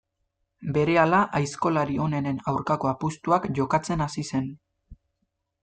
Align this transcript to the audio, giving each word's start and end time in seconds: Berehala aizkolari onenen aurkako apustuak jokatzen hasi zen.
Berehala 0.77 1.19
aizkolari 1.39 1.99
onenen 2.07 2.41
aurkako 2.53 2.91
apustuak 2.95 3.47
jokatzen 3.61 4.05
hasi 4.09 4.27
zen. 4.35 4.51